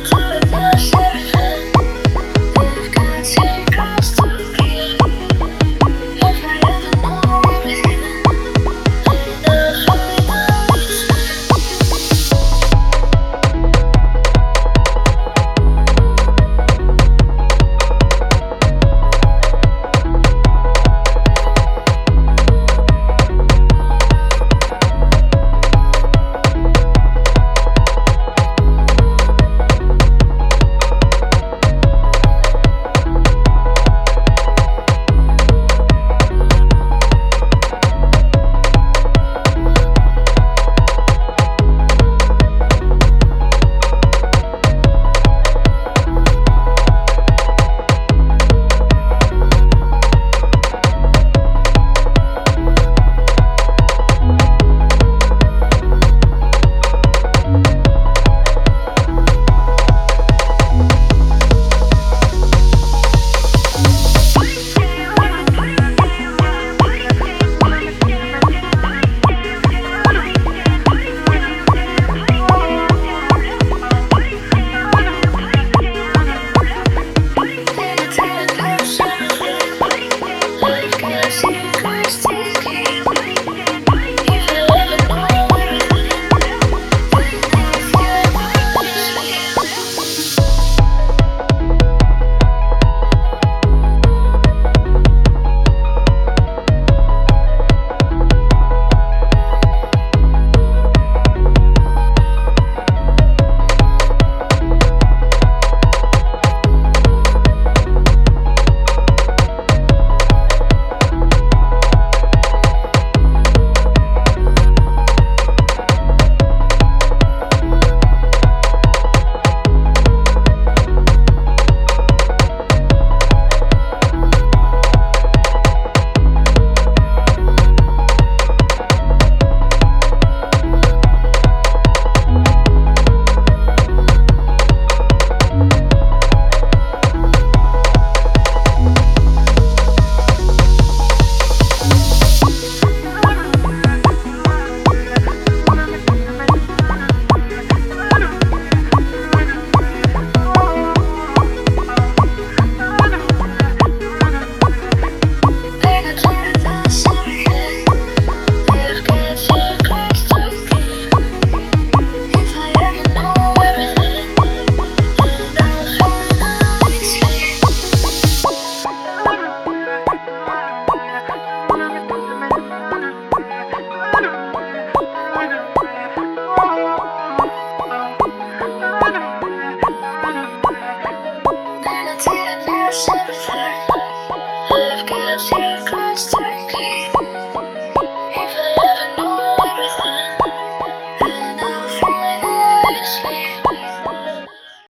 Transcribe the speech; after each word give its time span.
the 0.00 0.08
truth. 0.08 0.47